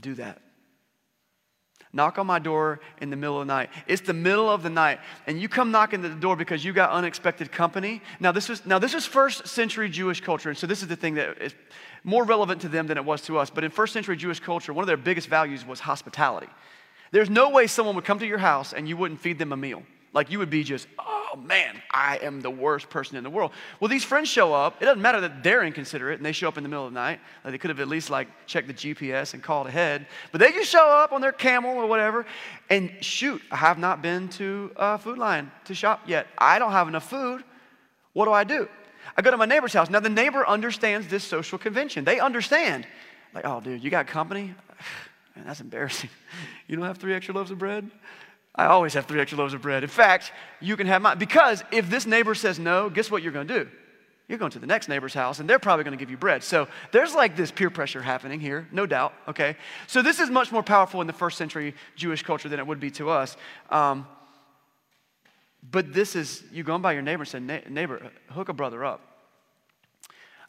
[0.00, 0.40] Do that.
[1.92, 3.70] Knock on my door in the middle of the night.
[3.88, 6.72] It's the middle of the night, and you come knocking at the door because you
[6.72, 8.00] got unexpected company.
[8.20, 10.96] Now this was now this is first century Jewish culture, and so this is the
[10.96, 11.54] thing that is
[12.04, 13.50] more relevant to them than it was to us.
[13.50, 16.48] But in first century Jewish culture, one of their biggest values was hospitality.
[17.10, 19.56] There's no way someone would come to your house and you wouldn't feed them a
[19.56, 19.82] meal.
[20.12, 23.52] Like you would be just, oh man, I am the worst person in the world.
[23.78, 24.80] Well, these friends show up.
[24.80, 26.98] It doesn't matter that they're inconsiderate and they show up in the middle of the
[26.98, 27.20] night.
[27.44, 30.06] Like they could have at least like checked the GPS and called ahead.
[30.32, 32.24] But they just show up on their camel or whatever.
[32.70, 36.26] And shoot, I have not been to a Food Lion to shop yet.
[36.38, 37.44] I don't have enough food.
[38.14, 38.68] What do I do?
[39.16, 39.90] I go to my neighbor's house.
[39.90, 42.04] Now the neighbor understands this social convention.
[42.04, 42.86] They understand.
[43.34, 44.54] Like, oh, dude, you got company?
[45.36, 46.10] Man, that's embarrassing.
[46.66, 47.90] You don't have three extra loaves of bread?
[48.54, 49.84] I always have three extra loaves of bread.
[49.84, 51.16] In fact, you can have mine.
[51.16, 53.70] Because if this neighbor says no, guess what you're going to do?
[54.28, 56.44] You're going to the next neighbor's house and they're probably going to give you bread.
[56.44, 59.56] So there's like this peer pressure happening here, no doubt, okay?
[59.86, 62.80] So this is much more powerful in the first century Jewish culture than it would
[62.80, 63.38] be to us.
[63.70, 64.06] Um,
[65.62, 69.00] but this is, you going by your neighbor and say, neighbor, hook a brother up.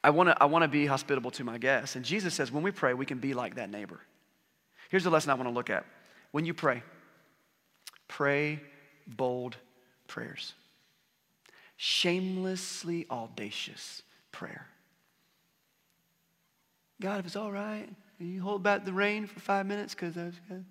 [0.03, 1.95] I want to I wanna be hospitable to my guests.
[1.95, 3.99] And Jesus says, when we pray, we can be like that neighbor.
[4.89, 5.85] Here's the lesson I want to look at.
[6.31, 6.83] When you pray,
[8.09, 8.59] Pray
[9.07, 9.55] bold
[10.07, 10.53] prayers.
[11.77, 14.01] Shamelessly audacious
[14.33, 14.67] prayer.
[16.99, 17.87] God, if it's all right,
[18.19, 20.63] you hold back the rain for five minutes because I've got a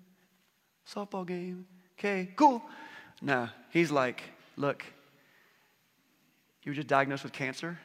[0.87, 1.65] softball game.
[1.97, 2.61] Okay, cool.
[3.21, 4.23] No, he's like,
[4.55, 4.83] look,
[6.63, 7.77] you were just diagnosed with cancer.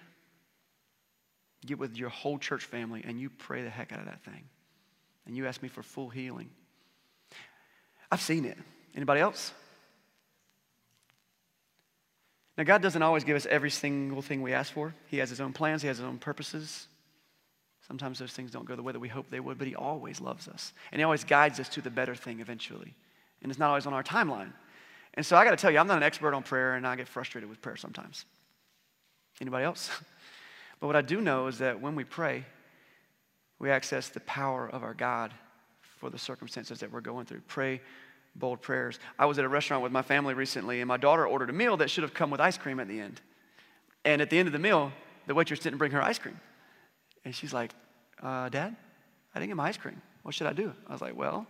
[1.67, 4.45] Get with your whole church family and you pray the heck out of that thing.
[5.27, 6.51] And you ask me for full healing.
[8.11, 8.59] I've seen it.
[8.95, 9.53] Anybody else?
[12.57, 14.95] Now, God doesn't always give us every single thing we ask for.
[15.09, 16.87] He has His own plans, He has His own purposes.
[17.87, 20.21] Sometimes those things don't go the way that we hope they would, but He always
[20.21, 20.73] loves us.
[20.93, 22.95] And He always guides us to the better thing eventually.
[23.43, 24.53] And it's not always on our timeline.
[25.15, 26.97] And so I got to tell you, I'm not an expert on prayer, and I
[26.97, 28.25] get frustrated with prayer sometimes.
[29.41, 29.91] Anybody else?
[30.81, 32.45] But what I do know is that when we pray,
[33.59, 35.33] we access the power of our God
[35.81, 37.41] for the circumstances that we're going through.
[37.47, 37.81] Pray
[38.37, 38.99] bold prayers.
[39.19, 41.77] I was at a restaurant with my family recently, and my daughter ordered a meal
[41.79, 43.21] that should have come with ice cream at the end.
[44.05, 44.93] And at the end of the meal,
[45.27, 46.39] the waitress didn't bring her ice cream.
[47.25, 47.73] And she's like,
[48.23, 48.77] uh, Dad,
[49.35, 50.03] I didn't get my ice cream.
[50.23, 50.73] What should I do?
[50.89, 51.47] I was like, Well,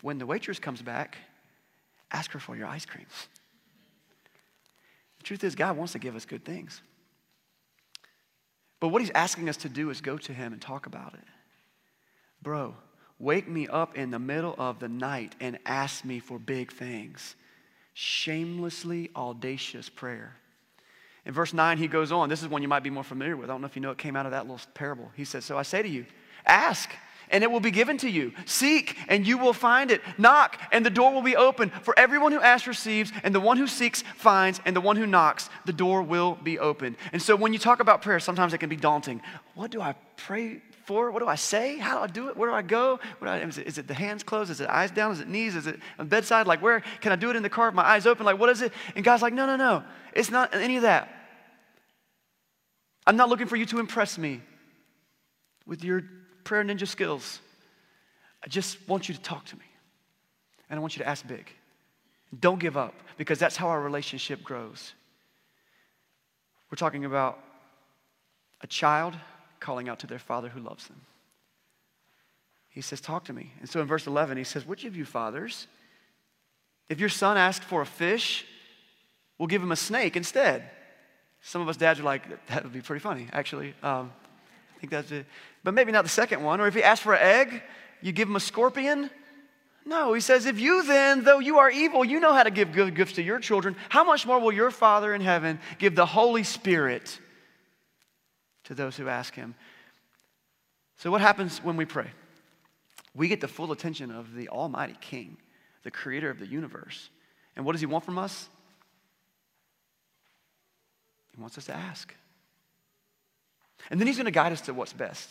[0.00, 1.18] when the waitress comes back,
[2.12, 3.06] ask her for your ice cream.
[5.18, 6.82] The truth is, God wants to give us good things.
[8.80, 11.24] But what He's asking us to do is go to Him and talk about it.
[12.42, 12.74] Bro,
[13.18, 17.36] wake me up in the middle of the night and ask me for big things.
[17.94, 20.36] Shamelessly audacious prayer.
[21.24, 22.28] In verse 9, he goes on.
[22.28, 23.48] This is one you might be more familiar with.
[23.48, 25.12] I don't know if you know it came out of that little parable.
[25.14, 26.04] He says, So I say to you,
[26.44, 26.90] ask,
[27.32, 28.32] and it will be given to you.
[28.44, 30.02] Seek, and you will find it.
[30.18, 31.70] Knock, and the door will be open.
[31.70, 35.06] For everyone who asks receives, and the one who seeks finds, and the one who
[35.06, 36.96] knocks, the door will be open.
[37.12, 39.20] And so when you talk about prayer, sometimes it can be daunting.
[39.54, 41.10] What do I pray for?
[41.10, 41.78] What do I say?
[41.78, 42.36] How do I do it?
[42.36, 43.00] Where do I go?
[43.20, 44.50] Do I, is, it, is, it the hands closed?
[44.50, 45.12] Is it eyes down?
[45.12, 45.56] Is it knees?
[45.56, 46.46] Is it on bedside?
[46.46, 48.26] Like, where can I do it in the car with my eyes open?
[48.26, 48.72] Like, what is it?
[48.94, 49.84] And God's like, no, no, no.
[50.12, 51.08] It's not any of that.
[53.06, 54.42] I'm not looking for you to impress me
[55.66, 56.02] with your
[56.44, 57.40] prayer ninja skills.
[58.44, 59.64] I just want you to talk to me.
[60.68, 61.50] And I want you to ask big.
[62.38, 64.94] Don't give up because that's how our relationship grows.
[66.70, 67.38] We're talking about
[68.62, 69.14] a child
[69.60, 71.00] calling out to their father who loves them.
[72.70, 73.52] He says, Talk to me.
[73.60, 75.66] And so in verse 11, he says, Which of you fathers,
[76.88, 78.46] if your son asked for a fish,
[79.38, 80.70] will give him a snake instead?
[81.42, 83.74] Some of us dads are like, That would be pretty funny, actually.
[83.82, 84.12] Um,
[84.82, 85.26] think that's it.
[85.62, 86.60] But maybe not the second one.
[86.60, 87.62] Or if he asked for an egg,
[88.00, 89.10] you give him a scorpion?
[89.86, 92.72] No, he says, If you then, though you are evil, you know how to give
[92.72, 96.04] good gifts to your children, how much more will your Father in heaven give the
[96.04, 97.20] Holy Spirit
[98.64, 99.54] to those who ask him.
[100.96, 102.10] So, what happens when we pray?
[103.14, 105.36] We get the full attention of the Almighty King,
[105.84, 107.08] the creator of the universe.
[107.54, 108.48] And what does he want from us?
[111.34, 112.12] He wants us to ask.
[113.90, 115.30] And then he's going to guide us to what's best.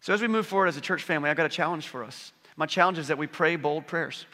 [0.00, 2.32] So, as we move forward as a church family, I've got a challenge for us.
[2.56, 4.26] My challenge is that we pray bold prayers.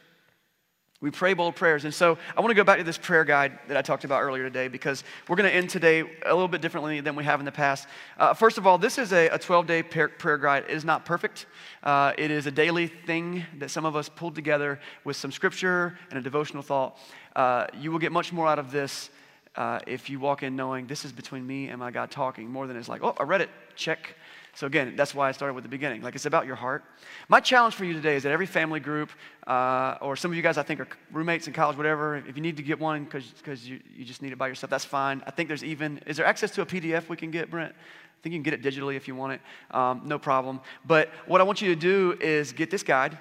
[1.05, 1.85] We pray bold prayers.
[1.85, 4.23] And so I want to go back to this prayer guide that I talked about
[4.23, 7.41] earlier today because we're going to end today a little bit differently than we have
[7.41, 7.87] in the past.
[8.17, 10.65] Uh, first of all, this is a 12 day prayer guide.
[10.65, 11.45] It is not perfect,
[11.83, 15.99] uh, it is a daily thing that some of us pulled together with some scripture
[16.09, 16.97] and a devotional thought.
[17.37, 19.11] Uh, you will get much more out of this.
[19.57, 22.67] Uh, if you walk in knowing this is between me and my God talking, more
[22.67, 24.17] than it's like, oh, I read it, check.
[24.57, 26.03] So, again, that's why I started with the beginning.
[26.03, 26.85] Like, it's about your heart.
[27.29, 29.11] My challenge for you today is that every family group,
[29.47, 32.43] uh, or some of you guys I think are roommates in college, whatever, if you
[32.43, 35.23] need to get one because you, you just need it by yourself, that's fine.
[35.27, 37.73] I think there's even, is there access to a PDF we can get, Brent?
[37.73, 39.41] I think you can get it digitally if you want it.
[39.77, 40.61] Um, no problem.
[40.85, 43.19] But what I want you to do is get this guide,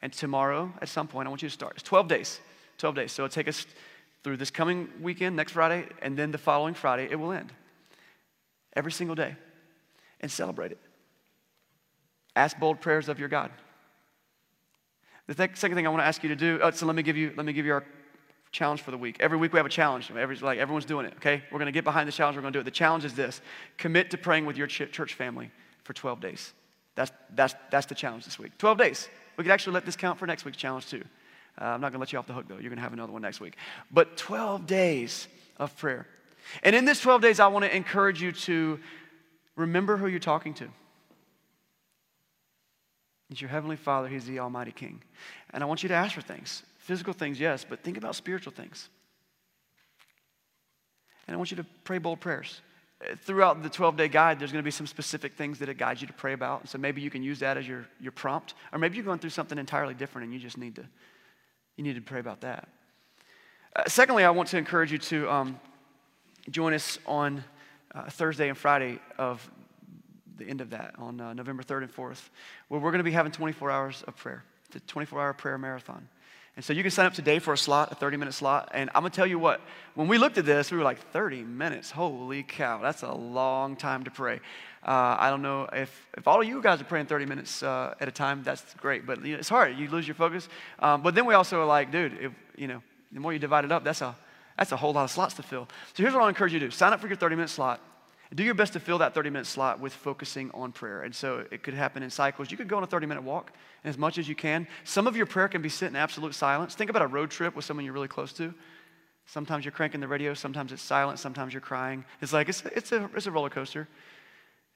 [0.00, 1.74] and tomorrow at some point, I want you to start.
[1.74, 2.40] It's 12 days.
[2.78, 3.12] 12 days.
[3.12, 3.66] So it'll take us
[4.22, 7.52] through this coming weekend, next Friday, and then the following Friday, it will end.
[8.74, 9.36] Every single day
[10.20, 10.78] and celebrate it.
[12.34, 13.50] Ask bold prayers of your God.
[15.26, 17.02] The th- second thing I want to ask you to do, oh, so let me
[17.02, 17.84] give you, let me give you our
[18.50, 19.16] challenge for the week.
[19.20, 20.10] Every week we have a challenge.
[20.10, 21.42] Every, like everyone's doing it, okay?
[21.50, 22.36] We're going to get behind the challenge.
[22.36, 22.64] We're going to do it.
[22.64, 23.40] The challenge is this
[23.78, 25.50] commit to praying with your ch- church family
[25.84, 26.52] for 12 days.
[26.94, 28.56] That's, that's, that's the challenge this week.
[28.58, 29.08] 12 days.
[29.36, 31.02] We could actually let this count for next week's challenge too.
[31.60, 32.54] Uh, I'm not going to let you off the hook though.
[32.54, 33.56] You're going to have another one next week.
[33.90, 36.06] But 12 days of prayer.
[36.62, 38.80] And in this 12 days, I want to encourage you to
[39.56, 40.68] Remember who you're talking to.
[43.28, 45.02] He's your Heavenly Father, He's the Almighty King.
[45.50, 48.52] And I want you to ask for things physical things, yes, but think about spiritual
[48.52, 48.88] things.
[51.28, 52.60] And I want you to pray bold prayers.
[53.18, 56.00] Throughout the 12 day guide, there's going to be some specific things that it guides
[56.00, 56.68] you to pray about.
[56.68, 58.54] So maybe you can use that as your, your prompt.
[58.72, 60.84] Or maybe you're going through something entirely different and you just need to,
[61.76, 62.68] you need to pray about that.
[63.74, 65.60] Uh, secondly, I want to encourage you to um,
[66.50, 67.42] join us on
[67.94, 69.48] uh, Thursday and Friday of
[70.36, 72.28] the end of that on uh, November 3rd and 4th,
[72.68, 76.08] where we're going to be having 24 hours of prayer, the 24 hour prayer marathon.
[76.54, 78.70] And so you can sign up today for a slot, a 30 minute slot.
[78.74, 79.62] And I'm going to tell you what,
[79.94, 81.90] when we looked at this, we were like, 30 minutes?
[81.90, 84.40] Holy cow, that's a long time to pray.
[84.86, 87.94] Uh, I don't know if, if all of you guys are praying 30 minutes uh,
[88.00, 89.06] at a time, that's great.
[89.06, 89.78] But you know, it's hard.
[89.78, 90.48] You lose your focus.
[90.78, 93.64] Um, but then we also are like, dude, if, you know, the more you divide
[93.64, 94.14] it up, that's a,
[94.58, 95.68] that's a whole lot of slots to fill.
[95.94, 97.80] So here's what I encourage you to do sign up for your 30 minute slot.
[98.34, 101.02] Do your best to fill that 30 minute slot with focusing on prayer.
[101.02, 102.50] And so it could happen in cycles.
[102.50, 103.52] You could go on a 30 minute walk
[103.84, 104.66] as much as you can.
[104.84, 106.74] Some of your prayer can be sit in absolute silence.
[106.74, 108.54] Think about a road trip with someone you're really close to.
[109.26, 112.04] Sometimes you're cranking the radio, sometimes it's silent, sometimes you're crying.
[112.20, 113.88] It's like, it's, it's, a, it's a roller coaster.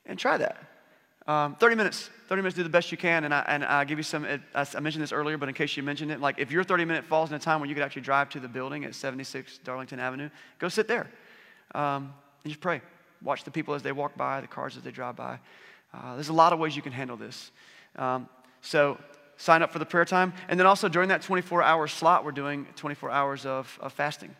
[0.05, 0.59] And try that.
[1.27, 2.11] Um, 30 minutes.
[2.29, 3.25] 30 minutes, do the best you can.
[3.25, 5.83] And, I, and I'll give you some, I mentioned this earlier, but in case you
[5.83, 8.03] mentioned it, like if your 30 minute falls in a time when you could actually
[8.03, 11.11] drive to the building at 76 Darlington Avenue, go sit there
[11.75, 12.15] um,
[12.45, 12.81] and just pray.
[13.23, 15.39] Watch the people as they walk by, the cars as they drive by.
[15.93, 17.51] Uh, there's a lot of ways you can handle this.
[17.97, 18.29] Um,
[18.61, 18.99] so
[19.37, 20.33] sign up for the prayer time.
[20.49, 24.35] And then also during that 24 hour slot, we're doing 24 hours of, of fasting.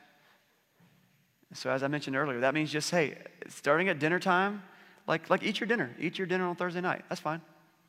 [1.55, 3.17] So as I mentioned earlier, that means just, hey,
[3.49, 4.63] starting at dinner time,
[5.07, 5.95] like, like eat your dinner.
[5.99, 7.05] Eat your dinner on Thursday night.
[7.09, 7.41] That's fine.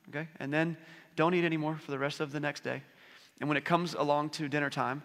[0.10, 0.28] Okay?
[0.40, 0.78] And then
[1.16, 2.84] don't eat anymore for the rest of the next day.
[3.40, 5.02] And when it comes along to dinner time,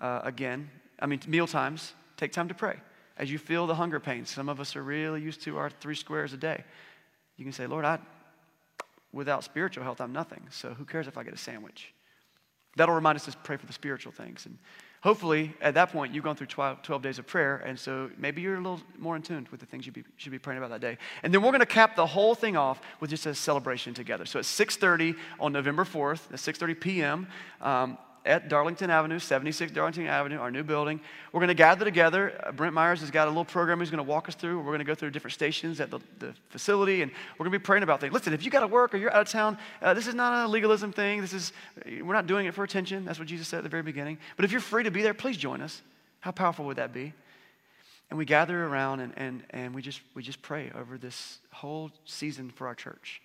[0.00, 2.76] uh, again, I mean, meal times, take time to pray.
[3.20, 5.94] As you feel the hunger pains, some of us are really used to our three
[5.94, 6.64] squares a day.
[7.36, 7.98] You can say, Lord, I,
[9.12, 10.46] without spiritual health, I'm nothing.
[10.50, 11.92] So who cares if I get a sandwich?
[12.76, 14.46] That'll remind us to pray for the spiritual things.
[14.46, 14.56] And
[15.02, 18.40] hopefully, at that point, you've gone through 12, 12 days of prayer, and so maybe
[18.40, 20.70] you're a little more in tune with the things you be, should be praying about
[20.70, 20.96] that day.
[21.22, 24.24] And then we're going to cap the whole thing off with just a celebration together.
[24.24, 27.26] So at 6.30 on November 4th, at 6.30 p.m.,
[27.60, 31.00] um, at Darlington Avenue, 76 Darlington Avenue, our new building.
[31.32, 32.38] We're going to gather together.
[32.44, 34.58] Uh, Brent Myers has got a little program he's going to walk us through.
[34.58, 37.58] We're going to go through different stations at the, the facility, and we're going to
[37.58, 38.12] be praying about things.
[38.12, 40.46] Listen, if you got to work or you're out of town, uh, this is not
[40.46, 41.20] a legalism thing.
[41.20, 41.52] This is
[42.02, 43.04] we're not doing it for attention.
[43.04, 44.18] That's what Jesus said at the very beginning.
[44.36, 45.80] But if you're free to be there, please join us.
[46.20, 47.14] How powerful would that be?
[48.10, 51.90] And we gather around and, and, and we, just, we just pray over this whole
[52.04, 53.22] season for our church.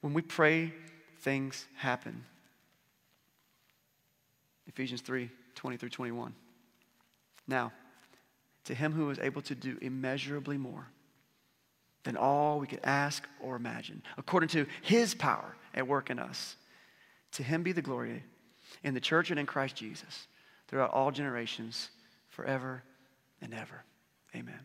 [0.00, 0.72] When we pray,
[1.20, 2.24] things happen.
[4.72, 6.34] Ephesians 3 20 through 21.
[7.46, 7.72] Now,
[8.64, 10.88] to him who is able to do immeasurably more
[12.04, 16.56] than all we could ask or imagine, according to his power at work in us,
[17.32, 18.22] to him be the glory
[18.82, 20.26] in the church and in Christ Jesus
[20.68, 21.90] throughout all generations,
[22.28, 22.82] forever
[23.40, 23.84] and ever.
[24.34, 24.58] Amen.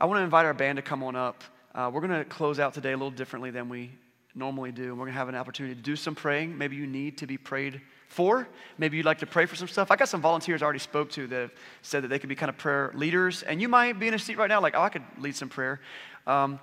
[0.00, 1.44] I want to invite our band to come on up.
[1.74, 3.92] Uh, we're going to close out today a little differently than we
[4.34, 4.84] normally do.
[4.84, 6.56] And we're going to have an opportunity to do some praying.
[6.58, 8.48] Maybe you need to be prayed for.
[8.78, 9.90] Maybe you'd like to pray for some stuff.
[9.90, 11.52] I got some volunteers I already spoke to that have
[11.82, 13.42] said that they could be kind of prayer leaders.
[13.42, 15.48] And you might be in a seat right now like, oh, I could lead some
[15.48, 15.80] prayer.
[16.26, 16.58] Um,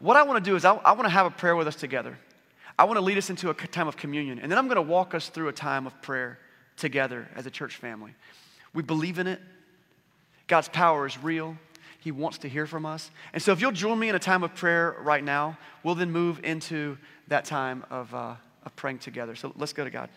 [0.00, 1.76] what I want to do is I, I want to have a prayer with us
[1.76, 2.18] together.
[2.78, 4.38] I want to lead us into a time of communion.
[4.38, 6.38] And then I'm going to walk us through a time of prayer
[6.76, 8.14] together as a church family.
[8.74, 9.40] We believe in it.
[10.46, 11.56] God's power is real.
[12.00, 13.10] He wants to hear from us.
[13.32, 16.10] And so if you'll join me in a time of prayer right now, we'll then
[16.10, 18.34] move into that time of, uh,
[18.64, 19.36] of praying together.
[19.36, 20.10] So let's go to God.